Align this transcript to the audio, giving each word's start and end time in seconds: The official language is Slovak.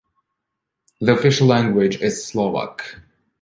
The 1.01 1.13
official 1.15 1.45
language 1.45 2.01
is 2.01 2.25
Slovak. 2.25 3.01